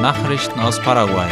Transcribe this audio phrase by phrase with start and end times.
[0.00, 1.28] Nachrichten aus Paraguay.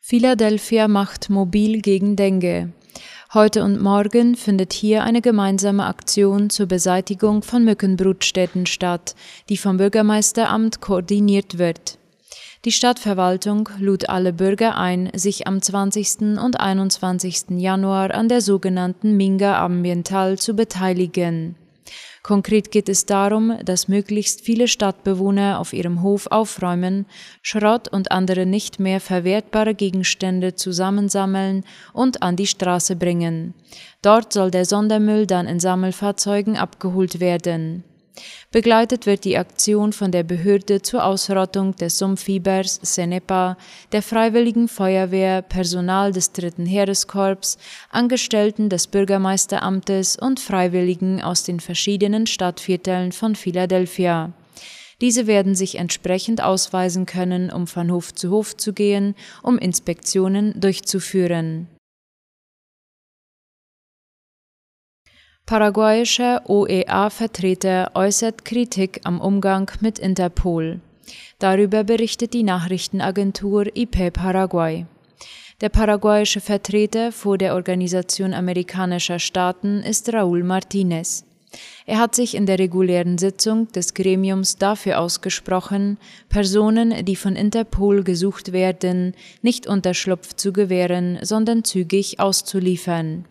[0.00, 2.72] Philadelphia macht mobil gegen Dengue.
[3.32, 9.14] Heute und morgen findet hier eine gemeinsame Aktion zur Beseitigung von Mückenbrutstätten statt,
[9.48, 11.98] die vom Bürgermeisteramt koordiniert wird.
[12.64, 16.38] Die Stadtverwaltung lud alle Bürger ein, sich am 20.
[16.42, 17.50] und 21.
[17.50, 21.54] Januar an der sogenannten Minga Ambiental zu beteiligen.
[22.24, 27.04] Konkret geht es darum, dass möglichst viele Stadtbewohner auf ihrem Hof aufräumen,
[27.42, 33.52] Schrott und andere nicht mehr verwertbare Gegenstände zusammensammeln und an die Straße bringen.
[34.00, 37.84] Dort soll der Sondermüll dann in Sammelfahrzeugen abgeholt werden.
[38.52, 43.56] Begleitet wird die Aktion von der Behörde zur Ausrottung des Sumpffiebers Senepa,
[43.90, 47.58] der Freiwilligen Feuerwehr, Personal des Dritten Heereskorps,
[47.90, 54.32] Angestellten des Bürgermeisteramtes und Freiwilligen aus den verschiedenen Stadtvierteln von Philadelphia.
[55.00, 60.60] Diese werden sich entsprechend ausweisen können, um von Hof zu Hof zu gehen, um Inspektionen
[60.60, 61.68] durchzuführen.
[65.46, 70.80] Paraguayischer OEA-Vertreter äußert Kritik am Umgang mit Interpol.
[71.38, 74.86] Darüber berichtet die Nachrichtenagentur IP Paraguay.
[75.60, 81.24] Der paraguayische Vertreter vor der Organisation amerikanischer Staaten ist Raúl Martínez.
[81.84, 85.98] Er hat sich in der regulären Sitzung des Gremiums dafür ausgesprochen,
[86.30, 93.26] Personen, die von Interpol gesucht werden, nicht Unterschlupf zu gewähren, sondern zügig auszuliefern.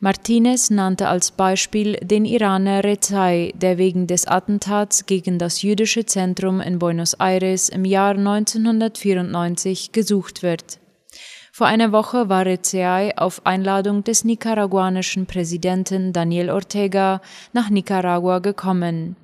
[0.00, 6.60] Martinez nannte als Beispiel den Iraner Rezai, der wegen des Attentats gegen das jüdische Zentrum
[6.60, 10.80] in Buenos Aires im Jahr 1994 gesucht wird.
[11.52, 17.20] Vor einer Woche war Rezai auf Einladung des nicaraguanischen Präsidenten Daniel Ortega
[17.52, 19.14] nach Nicaragua gekommen.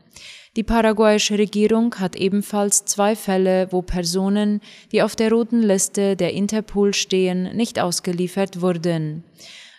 [0.57, 4.61] Die paraguayische Regierung hat ebenfalls zwei Fälle, wo Personen,
[4.93, 9.25] die auf der roten Liste der Interpol stehen, nicht ausgeliefert wurden.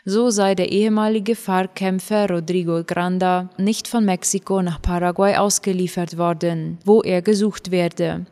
[0.04, 7.04] So sei der ehemalige FARC-Kämpfer Rodrigo Granda nicht von Mexiko nach Paraguay ausgeliefert worden, wo
[7.04, 8.26] er gesucht werde.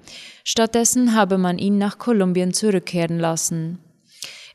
[0.43, 3.77] Stattdessen habe man ihn nach Kolumbien zurückkehren lassen.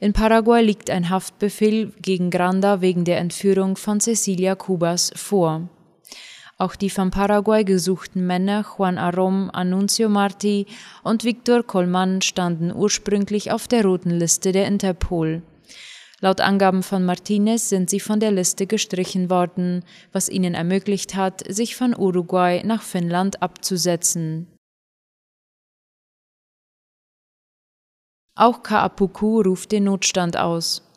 [0.00, 5.68] In Paraguay liegt ein Haftbefehl gegen Granda wegen der Entführung von Cecilia Cubas vor.
[6.58, 10.66] Auch die von Paraguay gesuchten Männer Juan Arom, Anuncio Marti
[11.04, 15.42] und Victor Colman standen ursprünglich auf der roten Liste der Interpol.
[16.24, 21.42] Laut Angaben von Martinez sind sie von der Liste gestrichen worden, was ihnen ermöglicht hat,
[21.46, 24.46] sich von Uruguay nach Finnland abzusetzen.
[28.34, 30.88] Auch Kaapuku ruft den Notstand aus.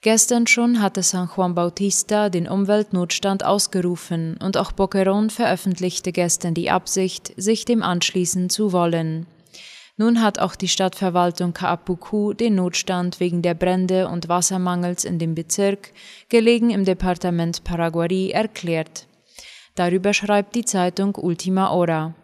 [0.00, 6.72] Gestern schon hatte San Juan Bautista den Umweltnotstand ausgerufen und auch Boquerón veröffentlichte gestern die
[6.72, 9.28] Absicht, sich dem anschließen zu wollen.
[9.96, 15.36] Nun hat auch die Stadtverwaltung Kaapuku den Notstand wegen der Brände und Wassermangels in dem
[15.36, 15.92] Bezirk,
[16.28, 19.06] gelegen im Departement Paraguay, erklärt.
[19.76, 22.14] Darüber schreibt die Zeitung Ultima Hora.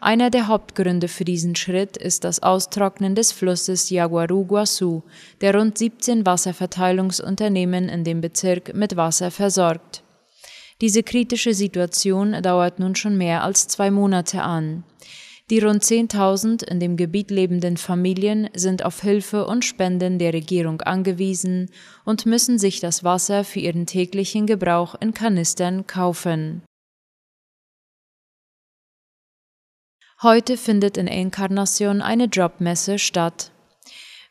[0.00, 5.02] Einer der Hauptgründe für diesen Schritt ist das Austrocknen des Flusses Yaguaru-Guasu,
[5.40, 10.02] der rund 17 Wasserverteilungsunternehmen in dem Bezirk mit Wasser versorgt.
[10.80, 14.82] Diese kritische Situation dauert nun schon mehr als zwei Monate an.
[15.52, 20.80] Die rund 10.000 in dem Gebiet lebenden Familien sind auf Hilfe und Spenden der Regierung
[20.80, 21.68] angewiesen
[22.06, 26.62] und müssen sich das Wasser für ihren täglichen Gebrauch in Kanistern kaufen.
[30.22, 33.52] Heute findet in Encarnacion eine Jobmesse statt.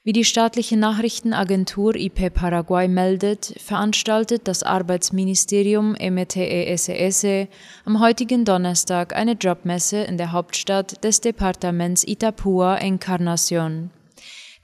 [0.04, 7.48] Wie die staatliche Nachrichtenagentur IP Paraguay meldet, veranstaltet das Arbeitsministerium MTESS
[7.86, 13.92] am heutigen Donnerstag eine Jobmesse in der Hauptstadt des Departements Itapúa Encarnación.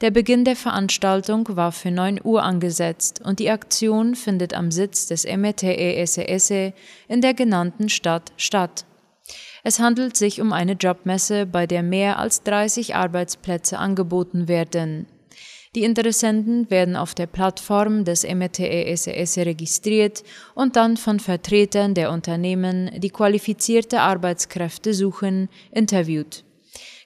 [0.02, 5.06] Der Beginn der Veranstaltung war für 9 Uhr angesetzt und die Aktion findet am Sitz
[5.06, 6.74] des MTESS
[7.07, 8.86] in der genannten Stadt statt.
[9.63, 15.06] Es handelt sich um eine Jobmesse, bei der mehr als 30 Arbeitsplätze angeboten werden.
[15.75, 20.24] Die Interessenten werden auf der Plattform des METESS registriert
[20.56, 26.44] und dann von Vertretern der Unternehmen, die qualifizierte Arbeitskräfte suchen, interviewt.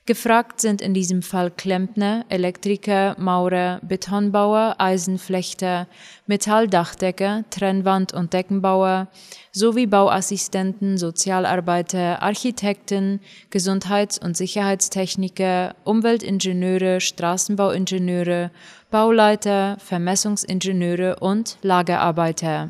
[0.07, 5.87] Gefragt sind in diesem Fall Klempner, Elektriker, Maurer, Betonbauer, Eisenflechter,
[6.25, 9.09] Metalldachdecker, Trennwand- und Deckenbauer
[9.51, 13.19] sowie Bauassistenten, Sozialarbeiter, Architekten,
[13.51, 18.49] Gesundheits- und Sicherheitstechniker, Umweltingenieure, Straßenbauingenieure,
[18.89, 22.69] Bauleiter, Vermessungsingenieure und Lagerarbeiter.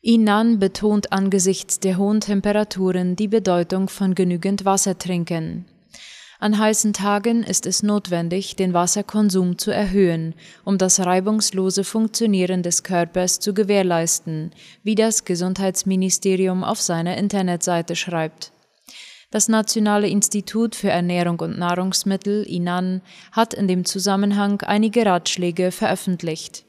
[0.00, 5.66] Inan betont angesichts der hohen Temperaturen die Bedeutung von genügend Wasser trinken.
[6.38, 12.84] An heißen Tagen ist es notwendig, den Wasserkonsum zu erhöhen, um das reibungslose Funktionieren des
[12.84, 14.52] Körpers zu gewährleisten,
[14.84, 18.52] wie das Gesundheitsministerium auf seiner Internetseite schreibt.
[19.32, 23.02] Das Nationale Institut für Ernährung und Nahrungsmittel INAN
[23.32, 26.67] hat in dem Zusammenhang einige Ratschläge veröffentlicht.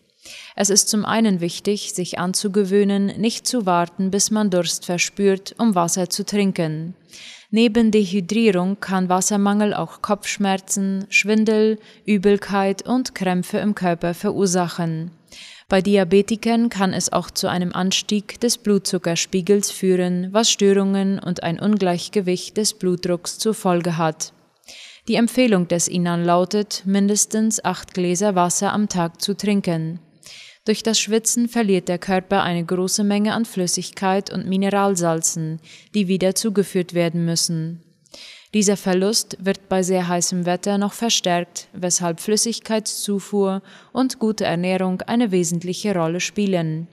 [0.55, 5.75] Es ist zum einen wichtig, sich anzugewöhnen, nicht zu warten, bis man Durst verspürt, um
[5.75, 6.95] Wasser zu trinken.
[7.51, 15.11] Neben Dehydrierung kann Wassermangel auch Kopfschmerzen, Schwindel, Übelkeit und Krämpfe im Körper verursachen.
[15.67, 21.59] Bei Diabetikern kann es auch zu einem Anstieg des Blutzuckerspiegels führen, was Störungen und ein
[21.59, 24.33] Ungleichgewicht des Blutdrucks zur Folge hat.
[25.07, 29.99] Die Empfehlung des Inan lautet, mindestens acht Gläser Wasser am Tag zu trinken.
[30.69, 35.59] Durch das Schwitzen verliert der Körper eine große Menge an Flüssigkeit und Mineralsalzen,
[35.95, 37.81] die wieder zugeführt werden müssen.
[38.53, 43.63] Dieser Verlust wird bei sehr heißem Wetter noch verstärkt, weshalb Flüssigkeitszufuhr
[43.93, 46.87] und gute Ernährung eine wesentliche Rolle spielen.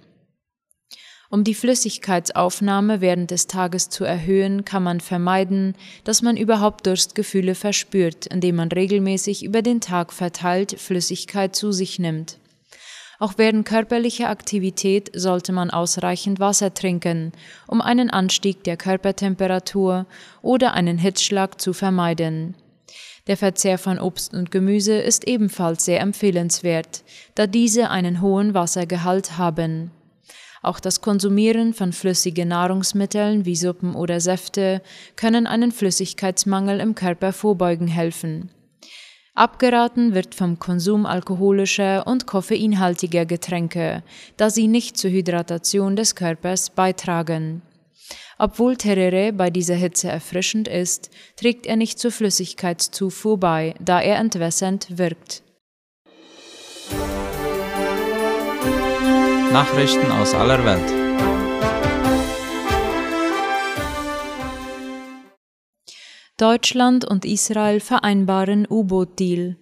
[1.28, 7.54] Um die Flüssigkeitsaufnahme während des Tages zu erhöhen, kann man vermeiden, dass man überhaupt Durstgefühle
[7.54, 12.38] verspürt, indem man regelmäßig über den Tag verteilt Flüssigkeit zu sich nimmt.
[13.18, 17.32] Auch während körperlicher Aktivität sollte man ausreichend Wasser trinken,
[17.66, 20.06] um einen Anstieg der Körpertemperatur
[20.42, 22.54] oder einen Hitzschlag zu vermeiden.
[23.26, 27.02] Der Verzehr von Obst und Gemüse ist ebenfalls sehr empfehlenswert,
[27.34, 29.90] da diese einen hohen Wassergehalt haben.
[30.62, 34.82] Auch das Konsumieren von flüssigen Nahrungsmitteln wie Suppen oder Säfte
[35.14, 38.50] können einen Flüssigkeitsmangel im Körper vorbeugen helfen.
[39.36, 44.02] Abgeraten wird vom Konsum alkoholischer und koffeinhaltiger Getränke,
[44.38, 47.60] da sie nicht zur Hydratation des Körpers beitragen.
[48.38, 54.16] Obwohl Terere bei dieser Hitze erfrischend ist, trägt er nicht zur Flüssigkeitszufuhr bei, da er
[54.16, 55.42] entwässernd wirkt.
[59.52, 61.05] Nachrichten aus aller Welt.
[66.38, 69.56] Deutschland und Israel vereinbaren U-Boot-Deal.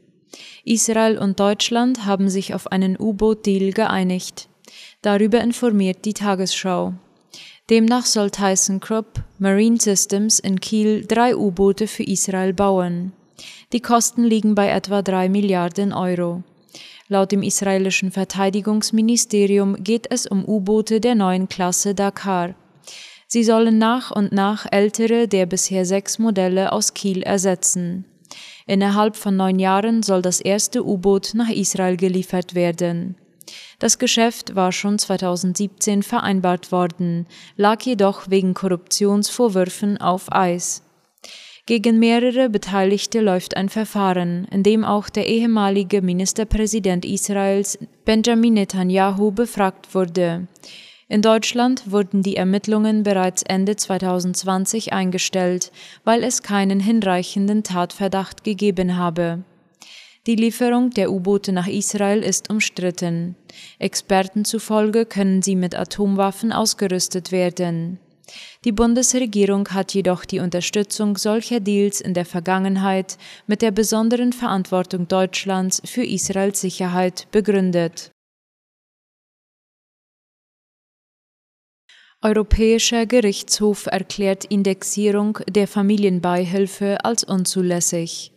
[0.65, 4.49] Israel und Deutschland haben sich auf einen U-Boot-Deal geeinigt.
[5.01, 6.95] Darüber informiert die Tagesschau.
[7.71, 13.13] Demnach soll ThyssenKrupp Marine Systems in Kiel drei U-Boote für Israel bauen.
[13.73, 16.43] Die Kosten liegen bei etwa drei Milliarden Euro.
[17.07, 22.57] Laut dem israelischen Verteidigungsministerium geht es um U-Boote der neuen Klasse Dakar.
[23.35, 28.05] Sie sollen nach und nach ältere der bisher sechs Modelle aus Kiel ersetzen.
[28.65, 33.17] Innerhalb von neun Jahren soll das erste U-Boot nach Israel geliefert werden.
[33.81, 37.27] Das Geschäft war schon 2017 vereinbart worden,
[37.57, 40.85] lag jedoch wegen Korruptionsvorwürfen auf Eis.
[41.67, 49.33] Gegen mehrere Beteiligte läuft ein Verfahren, in dem auch der ehemalige Ministerpräsident Israels Benjamin Netanyahu
[49.33, 50.47] befragt wurde.
[51.09, 55.71] In Deutschland wurden die Ermittlungen bereits Ende 2020 eingestellt,
[56.05, 59.45] weil es keinen hinreichenden Tatverdacht gegeben habe.
[60.27, 63.37] Die Lieferung der U-Boote nach Israel ist umstritten.
[63.79, 67.99] Experten zufolge können sie mit Atomwaffen ausgerüstet werden.
[68.65, 75.09] Die Bundesregierung hat jedoch die Unterstützung solcher Deals in der Vergangenheit mit der besonderen Verantwortung
[75.09, 78.14] Deutschlands für Israels Sicherheit begründet.
[82.25, 88.33] Europäischer Gerichtshof erklärt Indexierung der Familienbeihilfe als unzulässig.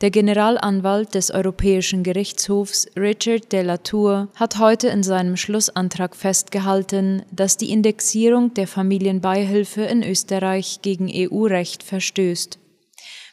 [0.00, 7.22] Der Generalanwalt des Europäischen Gerichtshofs Richard de la Tour hat heute in seinem Schlussantrag festgehalten,
[7.32, 12.60] dass die Indexierung der Familienbeihilfe in Österreich gegen EU-Recht verstößt.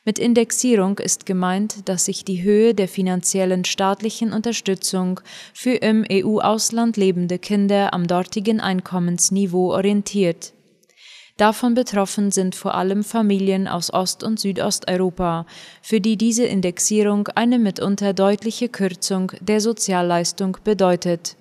[0.07, 5.19] Mit Indexierung ist gemeint, dass sich die Höhe der finanziellen staatlichen Unterstützung
[5.53, 10.53] für im EU-Ausland lebende Kinder am dortigen Einkommensniveau orientiert.
[11.35, 15.45] Davon betroffen sind vor allem Familien aus Ost- und Südosteuropa,
[15.81, 21.35] für die diese Indexierung eine mitunter deutliche Kürzung der Sozialleistung bedeutet.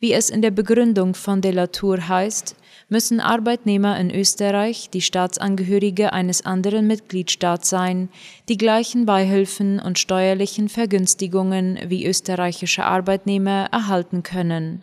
[0.00, 2.56] Wie es in der Begründung von de la Tour heißt,
[2.90, 8.10] müssen Arbeitnehmer in Österreich, die Staatsangehörige eines anderen Mitgliedstaats sein,
[8.48, 14.82] die gleichen Beihilfen und steuerlichen Vergünstigungen wie österreichische Arbeitnehmer erhalten können.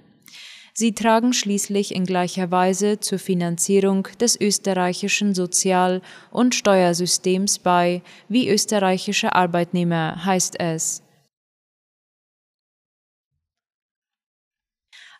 [0.73, 8.47] Sie tragen schließlich in gleicher Weise zur Finanzierung des österreichischen Sozial- und Steuersystems bei wie
[8.47, 11.01] österreichische Arbeitnehmer, heißt es.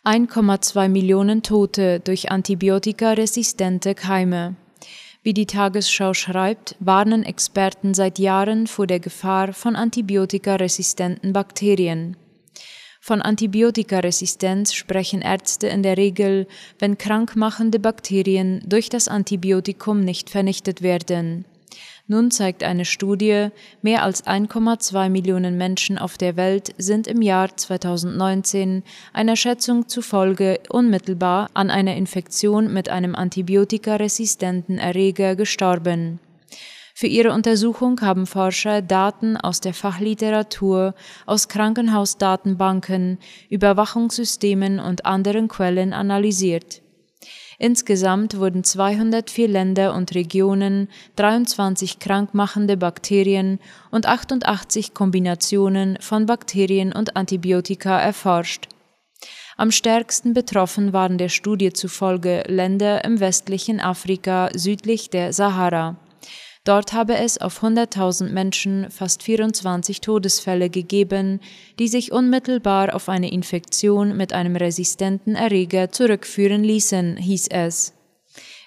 [0.07, 4.55] 1,2 Millionen Tote durch antibiotikaresistente Keime.
[5.21, 12.15] Wie die Tagesschau schreibt, warnen Experten seit Jahren vor der Gefahr von antibiotikaresistenten Bakterien.
[13.01, 16.47] Von Antibiotikaresistenz sprechen Ärzte in der Regel,
[16.79, 21.43] wenn krankmachende Bakterien durch das Antibiotikum nicht vernichtet werden.
[22.09, 23.49] Nun zeigt eine Studie,
[23.81, 30.61] mehr als 1,2 Millionen Menschen auf der Welt sind im Jahr 2019 einer Schätzung zufolge
[30.69, 36.21] unmittelbar an einer Infektion mit einem antibiotikaresistenten Erreger gestorben.
[36.95, 40.95] Für ihre Untersuchung haben Forscher Daten aus der Fachliteratur,
[41.25, 46.81] aus Krankenhausdatenbanken, Überwachungssystemen und anderen Quellen analysiert.
[47.59, 53.59] Insgesamt wurden 204 Länder und Regionen, 23 krankmachende Bakterien
[53.89, 58.67] und 88 Kombinationen von Bakterien und Antibiotika erforscht.
[59.57, 65.97] Am stärksten betroffen waren der Studie zufolge Länder im westlichen Afrika südlich der Sahara.
[66.67, 71.39] Dort habe es auf 100.000 Menschen fast 24 Todesfälle gegeben,
[71.79, 77.93] die sich unmittelbar auf eine Infektion mit einem resistenten Erreger zurückführen ließen, hieß es.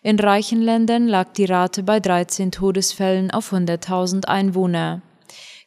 [0.02, 5.02] In reichen Ländern lag die Rate bei 13 Todesfällen auf 100.000 Einwohner.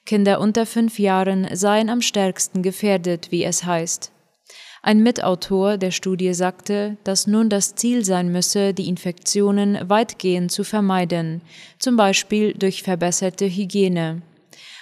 [0.04, 4.12] Kinder unter fünf Jahren seien am stärksten gefährdet, wie es heißt.
[4.86, 10.66] Ein Mitautor der Studie sagte, dass nun das Ziel sein müsse, die Infektionen weitgehend zu
[10.66, 11.42] vermeiden,
[11.80, 14.22] zum Beispiel durch verbesserte Hygiene.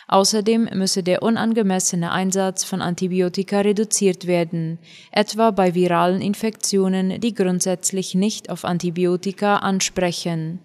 [0.08, 4.80] Außerdem müsse der unangemessene Einsatz von Antibiotika reduziert werden,
[5.12, 10.60] etwa bei viralen Infektionen, die grundsätzlich nicht auf Antibiotika ansprechen.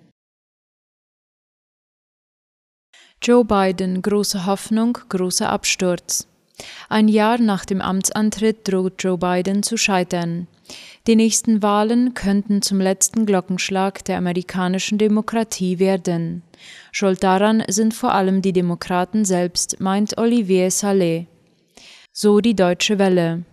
[3.22, 6.26] Joe Biden große Hoffnung, großer Absturz.
[6.88, 10.46] Ein Jahr nach dem Amtsantritt droht Joe Biden zu scheitern.
[11.06, 16.42] Die nächsten Wahlen könnten zum letzten Glockenschlag der amerikanischen Demokratie werden.
[16.90, 21.26] Schuld daran sind vor allem die Demokraten selbst, meint Olivier Saleh.
[22.12, 23.44] So die Deutsche Welle.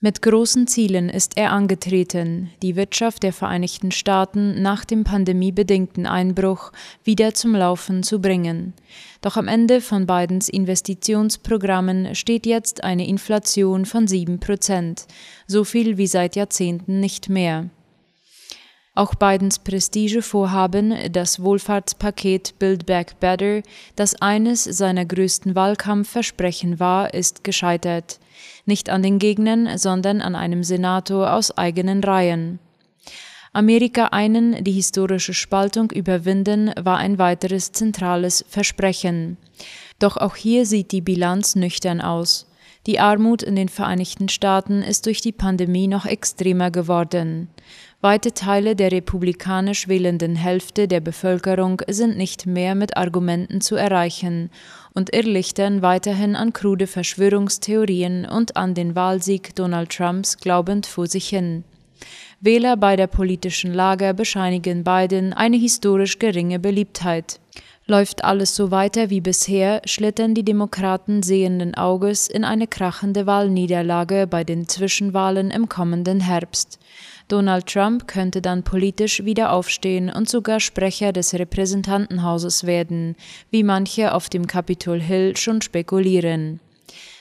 [0.00, 6.70] Mit großen Zielen ist er angetreten, die Wirtschaft der Vereinigten Staaten nach dem pandemiebedingten Einbruch
[7.02, 8.74] wieder zum Laufen zu bringen.
[9.22, 15.08] Doch am Ende von Bidens Investitionsprogrammen steht jetzt eine Inflation von sieben Prozent,
[15.48, 17.68] so viel wie seit Jahrzehnten nicht mehr.
[18.98, 23.62] Auch Bidens Prestigevorhaben, das Wohlfahrtspaket Build Back Better,
[23.94, 28.18] das eines seiner größten Wahlkampfversprechen war, ist gescheitert.
[28.66, 32.58] Nicht an den Gegnern, sondern an einem Senator aus eigenen Reihen.
[33.52, 39.36] Amerika einen, die historische Spaltung überwinden, war ein weiteres zentrales Versprechen.
[40.00, 42.48] Doch auch hier sieht die Bilanz nüchtern aus.
[42.88, 47.48] Die Armut in den Vereinigten Staaten ist durch die Pandemie noch extremer geworden.
[48.00, 54.50] Weite Teile der republikanisch wählenden Hälfte der Bevölkerung sind nicht mehr mit Argumenten zu erreichen
[54.94, 61.28] und irrlichtern weiterhin an krude Verschwörungstheorien und an den Wahlsieg Donald Trumps glaubend vor sich
[61.28, 61.64] hin.
[62.40, 67.40] Wähler beider politischen Lager bescheinigen Biden eine historisch geringe Beliebtheit.
[67.86, 74.28] Läuft alles so weiter wie bisher, schlittern die Demokraten sehenden Auges in eine krachende Wahlniederlage
[74.28, 76.78] bei den Zwischenwahlen im kommenden Herbst.
[77.28, 83.16] Donald Trump könnte dann politisch wieder aufstehen und sogar Sprecher des Repräsentantenhauses werden,
[83.50, 86.60] wie manche auf dem Capitol Hill schon spekulieren.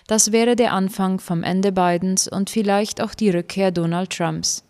[0.08, 4.64] Das wäre der Anfang vom Ende Bidens und vielleicht auch die Rückkehr Donald Trumps.